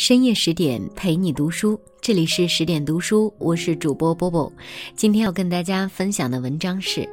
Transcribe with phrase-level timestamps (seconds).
[0.00, 4.50] 深夜十点陪你读书，这里是十点读书，我是主播波波。
[4.94, 7.00] 今天要跟大家分享的文章是《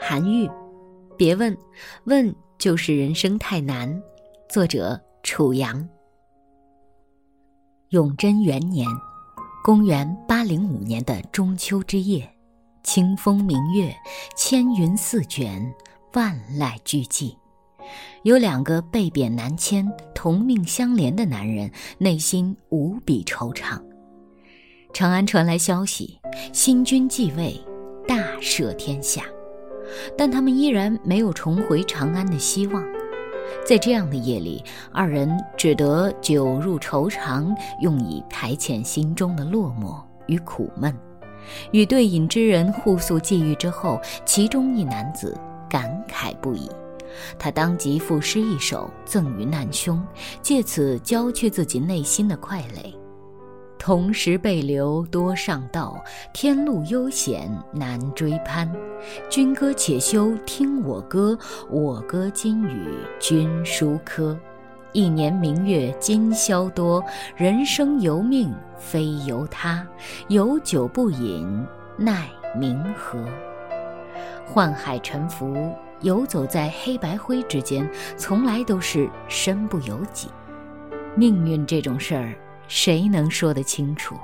[0.00, 0.46] 韩愈》，
[1.16, 1.58] 别问，
[2.04, 4.00] 问就是人生太难。
[4.48, 5.88] 作者：楚阳。
[7.88, 8.86] 永贞元年，
[9.64, 12.32] 公元八零五年的中秋之夜，
[12.84, 13.92] 清风明月，
[14.36, 15.74] 千云似卷，
[16.12, 17.34] 万籁俱寂。
[18.22, 19.84] 有两个被贬南迁、
[20.22, 23.80] 同命相连的男人，内心无比惆怅。
[24.92, 26.20] 长安传来消息，
[26.52, 27.58] 新君继位，
[28.06, 29.22] 大赦天下，
[30.18, 32.84] 但他们依然没有重回长安的希望。
[33.64, 34.62] 在这样的夜里，
[34.92, 40.94] 二人只得酒入愁肠，用以排遣心中的落寞与苦闷。
[41.72, 45.34] 与对饮之人互诉际遇之后，其中一男子
[45.66, 46.68] 感慨不已。
[47.38, 50.02] 他当即赋诗一首赠予难兄，
[50.42, 52.94] 借此浇去自己内心的快累。
[53.78, 55.98] 同时被流多上道，
[56.34, 58.70] 天路悠险难追攀。
[59.30, 61.38] 君歌且休听我歌，
[61.70, 64.38] 我歌今与君书科。
[64.92, 67.02] 一年明月今宵多，
[67.36, 69.86] 人生由命非由他。
[70.28, 71.64] 有酒不饮
[71.96, 73.18] 奈明何？
[74.52, 75.72] 宦海沉浮。
[76.00, 80.28] 游走在黑白灰之间，从来都是身不由己。
[81.16, 82.34] 命运这种事儿，
[82.68, 84.16] 谁能说得清楚？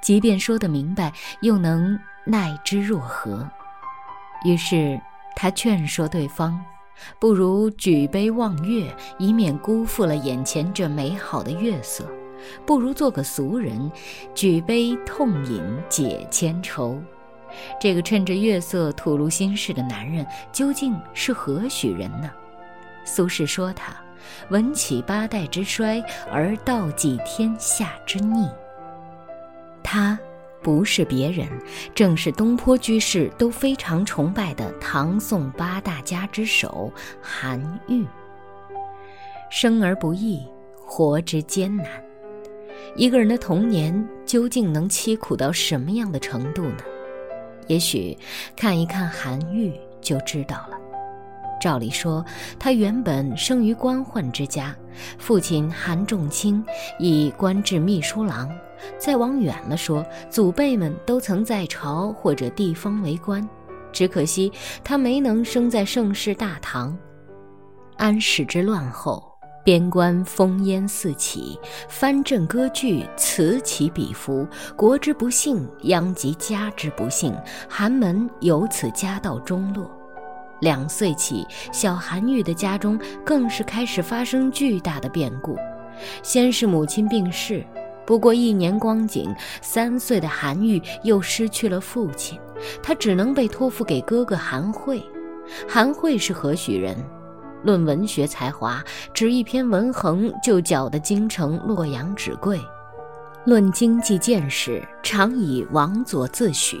[0.00, 3.48] 即便说得明白，又能奈之若何？
[4.44, 5.00] 于是
[5.34, 6.58] 他劝说对方，
[7.18, 12.04] 不如举杯望月，以免辜负了眼前这美好的月色；
[12.64, 13.90] 不如做个俗人，
[14.34, 17.02] 举杯痛饮解千愁。
[17.80, 22.30] 这个趁着月色吐露心事的男人究竟是何许人呢？
[23.04, 23.94] 苏轼说他
[24.50, 28.48] 闻起八代之衰，而道济天下之逆。
[29.82, 30.18] 他
[30.62, 31.48] 不是别人，
[31.94, 36.92] 正是东坡居士都非常崇拜的唐宋八大家之首
[37.22, 38.04] 韩愈。
[39.50, 40.46] 生而不易，
[40.76, 41.86] 活之艰难。
[42.96, 46.82] 一个人的童年究竟能凄苦到什么样的程度呢？
[47.68, 48.16] 也许
[48.56, 50.76] 看一看韩愈就知道了。
[51.60, 52.24] 照理说，
[52.58, 54.74] 他原本生于官宦之家，
[55.18, 56.64] 父亲韩仲卿
[56.98, 58.48] 以官至秘书郎。
[58.96, 63.46] 再往远了说，祖辈们都曾在朝或者地方为官，
[63.92, 64.52] 只可惜
[64.84, 66.96] 他没能生在盛世大唐。
[67.96, 69.27] 安史之乱后。
[69.68, 74.48] 边关烽烟四起，藩镇割据，此起彼伏。
[74.74, 77.36] 国之不幸，殃及家之不幸。
[77.68, 79.90] 寒门由此家道中落。
[80.60, 85.54] 两岁起，小韩愈的家中更是开始发生巨大的变故。
[86.22, 87.62] 先是母亲病逝，
[88.06, 92.40] 不过一年光景，三岁的韩愈又失去了父亲，
[92.82, 95.02] 他只能被托付给哥哥韩惠。
[95.68, 96.96] 韩惠是何许人？
[97.62, 98.82] 论文学才华，
[99.12, 102.58] 只一篇文衡就搅得京城洛阳纸贵；
[103.44, 106.78] 论经济见识，常以王佐自诩，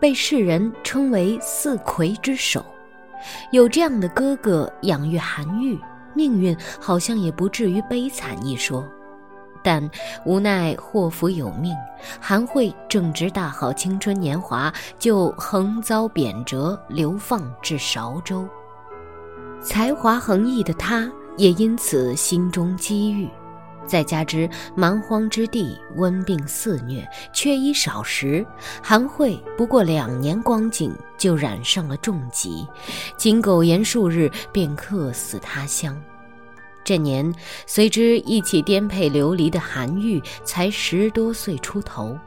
[0.00, 2.64] 被世人称为四魁之首。
[3.52, 5.78] 有这样的哥哥养育韩愈，
[6.14, 8.86] 命运好像也不至于悲惨一说。
[9.62, 9.90] 但
[10.26, 11.74] 无奈祸福有命，
[12.20, 18.46] 韩惠正值大好青春年华，就横遭贬谪，流放至韶州。
[19.64, 23.26] 才华横溢的他，也因此心中积郁。
[23.86, 28.44] 再加之蛮荒之地，瘟病肆虐，缺衣少食，
[28.82, 32.66] 韩惠不过两年光景就染上了重疾，
[33.16, 35.98] 仅苟延数日便客死他乡。
[36.84, 37.34] 这年
[37.66, 42.18] 随之一起颠沛流离的韩愈，才十多岁出头。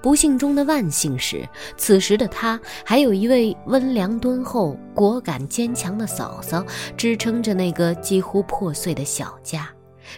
[0.00, 6.64] 不幸中的万幸是，此时的他还有一位温良敦厚、果敢坚强的嫂嫂
[6.96, 9.68] 支撑着那个几乎破碎的小家。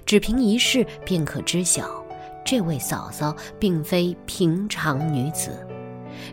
[0.05, 2.05] 只凭一试便可知晓，
[2.45, 5.51] 这位嫂嫂并非平常女子。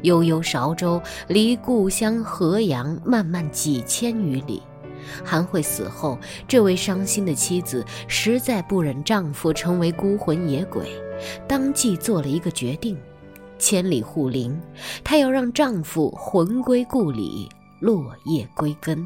[0.01, 4.62] 悠悠韶州，离故乡河阳漫漫几千余里。
[5.24, 6.18] 韩惠死后，
[6.48, 10.89] 这位伤心的妻子实在不忍丈夫成为孤魂野鬼，
[11.48, 12.98] 当即做了一个决定。
[13.57, 14.60] 千里护灵，
[15.04, 17.50] 她要让丈夫魂归故里，
[17.80, 19.06] 落叶归根。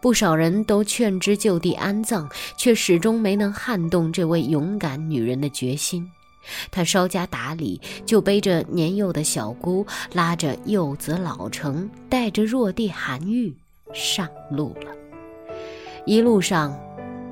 [0.00, 2.28] 不少人都劝之就地安葬，
[2.58, 6.06] 却始终没能撼动这位勇敢女人的决心。
[6.70, 13.54] 她稍加打理，就背着年幼的小姑，拉着幼子老成，带着弱弟韩愈
[13.94, 14.90] 上路了。
[16.04, 16.78] 一路上，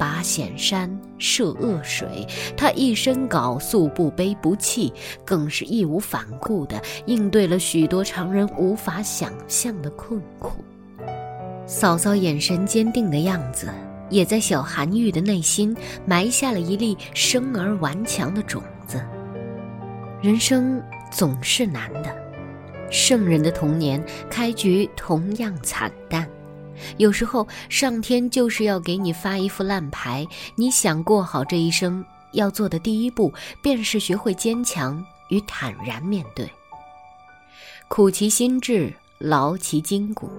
[0.02, 2.26] 拔险山，涉恶水，
[2.56, 4.93] 他一身缟素，不卑不弃，
[5.25, 10.64] 更是义无反顾地应对了许多常人无法想象的困苦。
[11.66, 13.69] 嫂嫂眼神坚定的样子，
[14.10, 15.72] 也在小韩愈的内心
[16.04, 19.00] 埋下了一粒生而顽强的种子。
[20.20, 20.82] 人生
[21.12, 22.12] 总是难的，
[22.90, 26.28] 圣人的童年开局同样惨淡。
[26.97, 30.27] 有时候，上天就是要给你发一副烂牌。
[30.55, 33.33] 你想过好这一生，要做的第一步，
[33.63, 36.51] 便是学会坚强与坦然面对。
[37.89, 40.31] 苦其心志，劳其筋骨。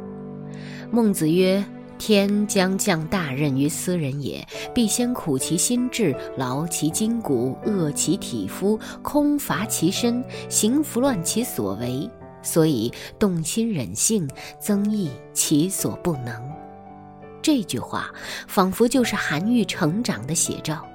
[0.91, 1.63] 孟子曰
[1.99, 12.09] ：“天将降大任于斯人也，必先苦其心志，劳其筋骨，饿其体肤，空乏其身，行拂乱其所为。”
[12.43, 14.29] 所以动心忍性，
[14.59, 16.39] 增益其所不能。
[17.41, 18.13] 这句话
[18.47, 20.85] 仿佛就是韩愈成长的写照。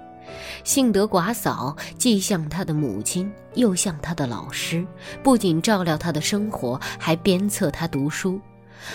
[0.64, 4.86] 幸得寡嫂，既像他的母亲，又像他的老师，
[5.22, 8.40] 不仅照料他的生活，还鞭策他读书。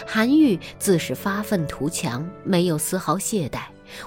[0.07, 3.63] 韩愈自是发愤图强，没有丝毫懈怠，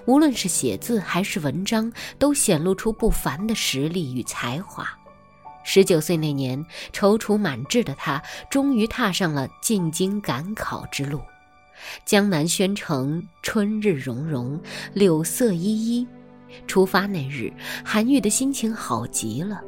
[0.06, 4.88] 无论是写字还是文章，都显露出不凡的实力与才华。
[5.68, 11.20] 十九岁那年，踌躇满志的他终于踏上了进京赶考之路。
[12.04, 14.58] 江南宣城，春日融融，
[14.94, 16.06] 柳色依依。
[16.68, 17.52] 出发那日，
[17.84, 19.60] 韩愈的心情好极了。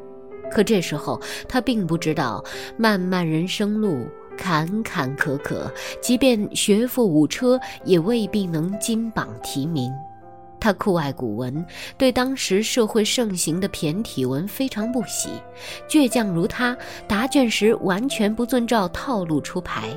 [0.52, 2.42] 可这时候，他并不知道，
[2.78, 4.06] 漫漫人生路，
[4.36, 5.68] 坎坎坷坷，
[6.00, 9.92] 即便学富五车，也未必能金榜题名。
[10.60, 11.64] 他酷爱古文，
[11.96, 15.30] 对当时社会盛行的骈体文非常不喜。
[15.88, 16.76] 倔强如他，
[17.06, 19.96] 答卷时完全不遵照套路出牌。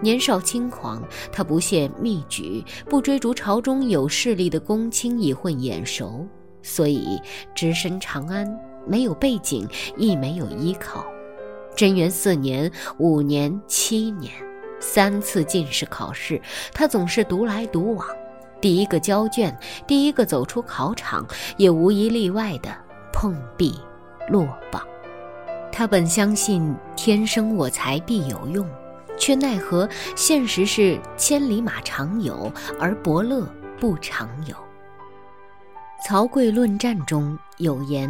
[0.00, 6.26] 年少轻狂，他不屑密举，不追逐朝中有势力的公卿以混眼熟，
[6.62, 7.20] 所以
[7.54, 8.48] 只身长安，
[8.86, 11.04] 没有背景，亦没有依靠。
[11.76, 14.32] 贞元四年、五年、七年，
[14.80, 16.40] 三次进士考试，
[16.72, 18.08] 他总是独来独往。
[18.60, 19.56] 第一个交卷，
[19.86, 21.26] 第一个走出考场，
[21.56, 22.70] 也无一例外的
[23.12, 23.78] 碰壁
[24.28, 24.82] 落榜。
[25.70, 28.68] 他本相信天生我材必有用，
[29.16, 33.46] 却奈何现实是千里马常有，而伯乐
[33.78, 34.56] 不常有。
[36.04, 38.08] 曹刿论战中有言：“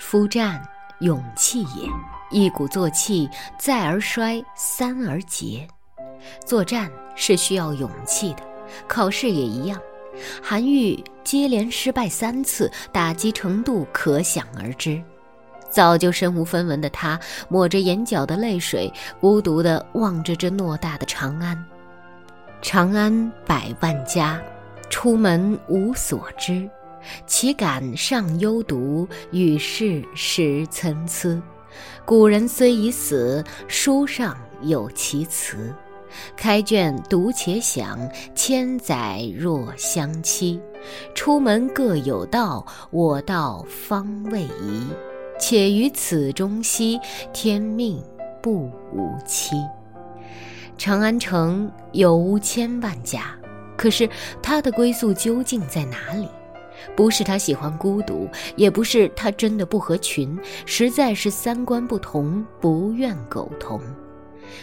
[0.00, 0.62] 夫战，
[1.00, 1.88] 勇气也。
[2.30, 3.28] 一鼓作气，
[3.58, 5.68] 再而衰，三而竭。
[6.46, 8.42] 作战是需要勇气的。”
[8.86, 9.80] 考试也一样，
[10.42, 15.02] 韩愈接连失败三次，打击程度可想而知。
[15.70, 17.18] 早就身无分文的他，
[17.48, 21.64] 抹着眼角的泪水，孤独地望着这偌大的长安。
[22.62, 24.40] 长安百万家，
[24.88, 26.68] 出门无所知。
[27.26, 31.42] 岂敢上幽独，与世识参差。
[32.04, 35.74] 古人虽已死，书上有其词。
[36.36, 37.98] 开卷读且想，
[38.34, 40.60] 千载若相期。
[41.14, 44.86] 出门各有道，我道方未移。
[45.40, 47.00] 且于此中兮，
[47.32, 48.02] 天命
[48.42, 49.56] 不无期。
[50.76, 53.36] 长安城有千万家，
[53.76, 54.08] 可是
[54.42, 56.28] 他的归宿究竟在哪里？
[56.94, 63.80] 不是他喜欢孤独，也不是他真的不合群，实在是三观不同，不愿苟同。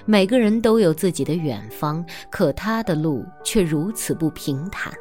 [0.06, 4.92] 每个人都有自己的远方，可他的路却如此不平坦。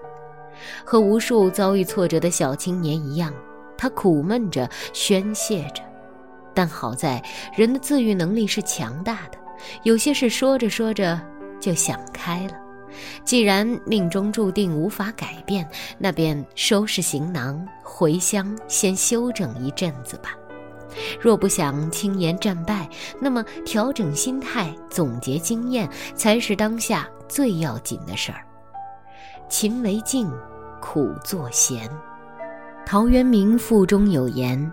[0.84, 3.32] 和无数遭遇挫折的小青年一样，
[3.78, 5.82] 他苦闷着，宣泄着。
[6.52, 7.22] 但好在
[7.56, 9.38] 人的自愈能力是强大的，
[9.84, 11.20] 有些事说着说着
[11.60, 12.52] 就想开了。
[13.24, 20.34] 既然命中注定无法改变，那便收拾行囊回乡，先休整一阵子吧。
[21.20, 22.88] 若不想轻言战败，
[23.20, 28.44] 那么调整心态、总结经验，才是当下最要紧的事儿。
[29.48, 30.30] 勤为静，
[30.80, 31.90] 苦作闲。
[32.86, 34.70] 陶渊明赋中有言：“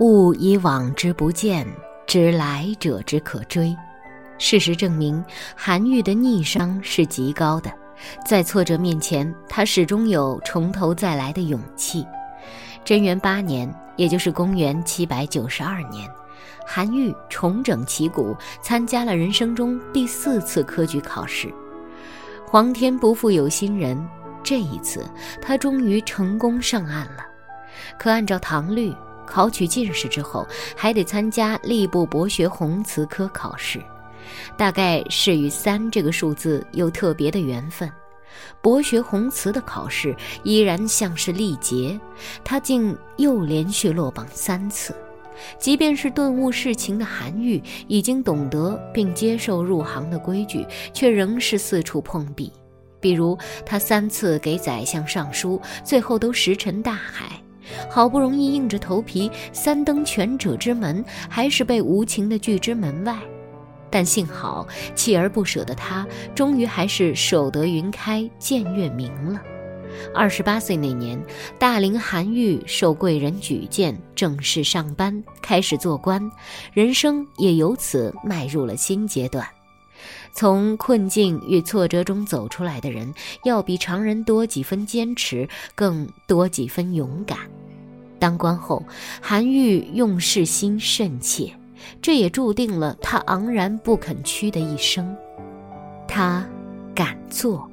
[0.00, 1.66] 物以往之不见，
[2.06, 3.74] 知来者之可追。”
[4.38, 5.24] 事实证明，
[5.56, 7.72] 韩愈的逆商是极高的，
[8.24, 12.06] 在挫折面前，他始终有从头再来的勇气。
[12.88, 13.70] 贞元八年。
[13.96, 16.08] 也就是公元七百九十二年，
[16.64, 21.52] 韩愈重整旗鼓，参加了人生中第四次科举考试。
[22.46, 24.00] 皇天不负有心人，
[24.40, 25.04] 这一次
[25.42, 27.26] 他终于成功上岸了。
[27.98, 28.94] 可按照唐律，
[29.26, 33.82] 考取进士之后，还得参加吏部博学弘词科考试。
[34.56, 37.90] 大概是与三这个数字有特别的缘分，
[38.60, 41.98] 博学宏词的考试依然像是历劫，
[42.44, 44.94] 他竟又连续落榜三次。
[45.58, 52.52] 即便是顿悟世情的韩愈，已经懂得并接受入行的规矩，却仍是四处碰壁。
[53.00, 57.40] 比如，他三次给宰相上书，最后都石沉大海。
[57.88, 63.16] 好不容易硬着头皮三登权者之门，还是被无情的拒之门外。
[63.90, 69.40] 但幸好锲而不舍的他，终于还是守得云开见月明了。
[70.14, 71.20] 二十八岁那年，
[71.58, 76.30] 大龄韩愈受贵人举荐，正式上班，开始做官，
[76.72, 79.46] 人生也由此迈入了新阶段。
[80.32, 83.12] 从困境与挫折中走出来的人，
[83.44, 87.38] 要比常人多几分坚持，更多几分勇敢。
[88.20, 88.84] 当官后，
[89.20, 91.52] 韩愈用事心甚切。
[92.00, 95.16] 这也注定了他昂然不肯屈的一生。
[96.06, 96.46] 他
[96.94, 97.70] 敢做。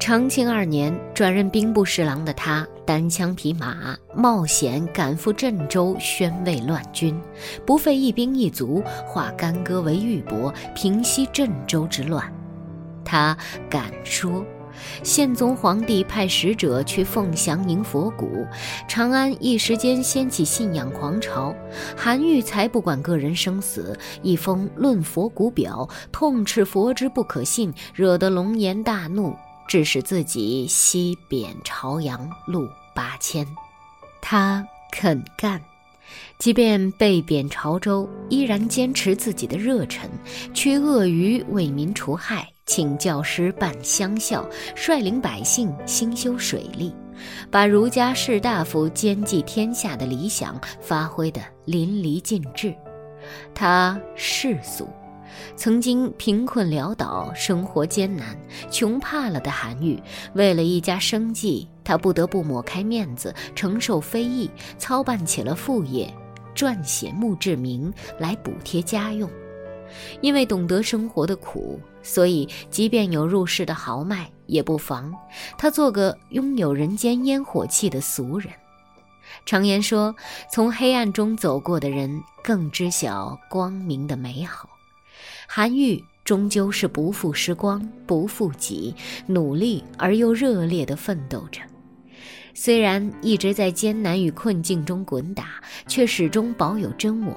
[0.00, 7.16] 长庆二年，转任兵部侍郎的他，单枪匹马冒险赶赴郑州宣慰乱军，
[7.64, 12.24] 不费一兵一卒，化干戈为玉帛，平息郑州之乱。
[13.04, 13.36] 他
[13.70, 14.44] 敢说。
[15.02, 18.46] 宪宗皇帝派使者去凤翔迎佛骨，
[18.88, 21.54] 长安一时间掀起信仰狂潮。
[21.96, 29.36] 韩愈才不管个人生死，一封《论佛骨表》，痛斥佛之不可信，惹得龙颜大怒，
[29.66, 33.46] 致使自己西贬朝阳，路八千。
[34.20, 35.60] 他肯干。
[36.38, 40.10] 即便被贬潮州，依然坚持自己的热忱，
[40.52, 46.94] 驱鳄鱼为民除害，请教师办乡校，率领百姓兴修水利，
[47.50, 52.74] 把儒家士大夫兼济天下的理想发挥得淋漓尽致。
[53.54, 54.88] 他世俗。
[55.56, 58.36] 曾经贫困潦倒、生活艰难、
[58.70, 60.00] 穷怕了的韩愈，
[60.34, 66.12] 为了一家生计，他不得不抹开面子，承受非议，操办起了副业，
[66.54, 69.28] 撰写墓志铭来补贴家用。
[70.20, 75.14] 因为懂得生活的苦，所以即便有入世的豪迈，也不妨
[75.56, 78.52] 他做个拥有人间烟火气的俗人。
[79.46, 80.14] 常言说，
[80.50, 84.68] 从黑暗中走过的人，更知晓光明的美好。
[85.46, 88.94] 韩愈终究是不负时光，不负己，
[89.26, 91.60] 努力而又热烈地奋斗着。
[92.54, 97.34] 虽然一直在艰难与困境中滚打，却始终保有真我；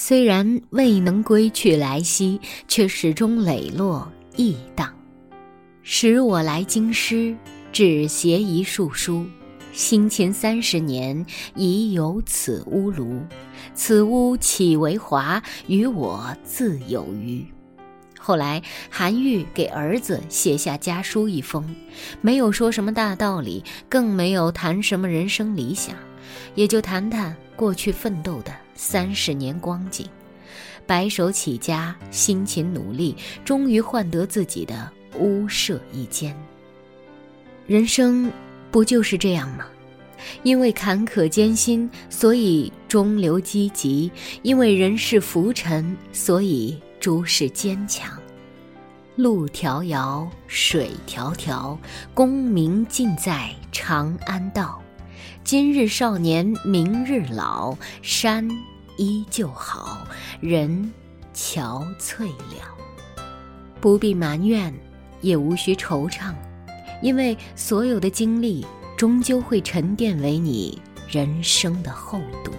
[0.00, 4.94] 虽然未能归去来兮，却始终磊落逸荡。
[5.82, 7.36] 使我来京师，
[7.72, 9.26] 只携一束书。
[9.72, 11.26] 辛勤三十年，
[11.56, 13.20] 已有此屋庐。
[13.74, 15.42] 此屋岂为华？
[15.66, 17.44] 与我自有余。
[18.20, 21.74] 后来，韩愈给儿子写下家书一封，
[22.20, 25.96] 没有说什么大道理，更没有谈什么人生理想，
[26.54, 30.08] 也就谈谈过去奋斗的三十年光景。
[30.86, 36.36] 白手起家，辛勤努力，终于换得自己的屋舍一间。
[37.66, 38.30] 人生。
[38.70, 39.64] 不就是这样吗？
[40.42, 44.10] 因为坎坷艰辛，所以中流积极；
[44.42, 48.12] 因为人世浮沉，所以诸事坚强。
[49.16, 51.78] 路迢遥，水迢迢，
[52.12, 54.82] 功名尽在长安道。
[55.48, 58.46] 今日少年，明日老，山
[58.98, 60.06] 依旧好，
[60.42, 60.92] 人
[61.32, 62.76] 憔悴了。
[63.80, 64.70] 不必埋怨，
[65.22, 66.34] 也无需惆怅。
[67.00, 70.78] 因为所有的经历，终究会沉淀为你
[71.08, 72.52] 人生的厚度。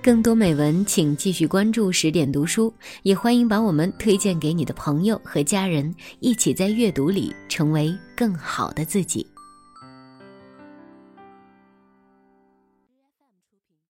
[0.00, 2.72] 更多美文，请继续关注十点读书，
[3.02, 9.26] 也欢迎把我们推荐给你的朋友和家人，一起在阅读里成为更好的自己。